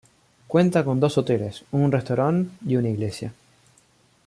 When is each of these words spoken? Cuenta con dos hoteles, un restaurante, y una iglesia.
Cuenta 0.47 0.83
con 0.83 0.99
dos 0.99 1.19
hoteles, 1.19 1.63
un 1.71 1.91
restaurante, 1.91 2.49
y 2.67 2.75
una 2.75 2.89
iglesia. 2.89 3.31